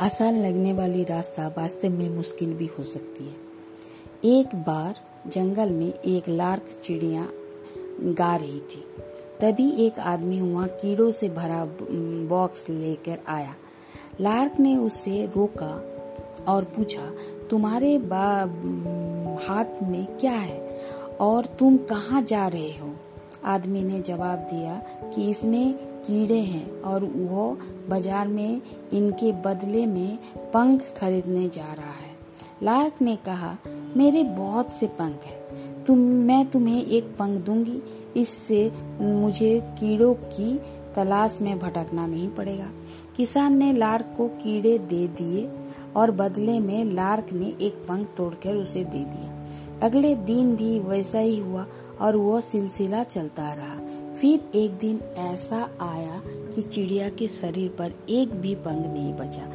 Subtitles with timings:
[0.00, 4.94] आसान लगने वाली रास्ता वास्तव में मुश्किल भी हो सकती है। एक बार
[5.26, 7.26] जंगल में एक लार्क चिड़िया
[8.14, 8.84] गा रही थी।
[9.40, 11.64] तभी एक आदमी वहाँ कीड़ों से भरा
[12.28, 13.54] बॉक्स लेकर आया।
[14.20, 15.72] लार्क ने उसे रोका
[16.48, 17.10] और पूछा,
[17.50, 17.94] तुम्हारे
[19.46, 20.80] हाथ में क्या है
[21.20, 22.94] और तुम कहाँ जा रहे हो?
[23.44, 24.82] आदमी ने जवाब दिया
[25.14, 27.58] कि इसमें कीड़े हैं और वो
[27.88, 28.60] बाज़ार में
[28.92, 30.18] इनके बदले में
[30.54, 32.16] पंख खरीदने जा रहा है।
[32.62, 33.56] लार्क ने कहा,
[33.96, 37.82] मेरे बहुत से पंख हैं। तुम, मैं तुम्हें एक पंख दूँगी।
[38.16, 40.60] इससे मुझे कीड़ों की
[40.96, 42.68] तलाश में भटकना नहीं पड़ेगा।
[43.16, 45.48] किसान ने लार्क को कीड़े दे दिए
[45.96, 49.34] और बदले में लार्क ने एक पंख तोड़कर उसे दे दिया।
[49.82, 51.66] अगले दिन भी वैसा ही हुआ
[52.00, 53.76] और वो सिलसिला चलता रहा।
[54.20, 56.20] फिर एक दिन ऐसा आया
[56.54, 59.46] कि चिड़िया के शरीर पर एक भी पंख नहीं बचा।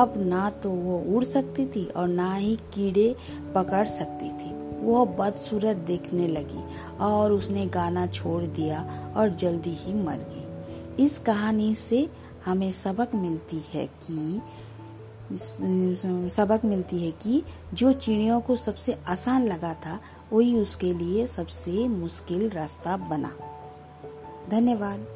[0.00, 3.14] अब ना तो वो उड़ सकती थी और ना ही कीड़े
[3.54, 4.50] पकड़ सकती थी।
[4.82, 6.62] वो बदसूरत देखने लगी
[7.00, 8.82] और उसने गाना छोड़ दिया
[9.16, 12.08] और जल्दी ही मर गई। इस कहानी से
[12.44, 14.40] हमें सबक मिलती है कि
[16.30, 17.42] सबक मिलती है कि
[17.74, 19.98] जो चिड़ियों को सबसे आसान लगा था
[20.32, 23.32] वही उसके लिए सबसे मुश्किल रास्ता बना।
[24.50, 25.06] धन्यवाद।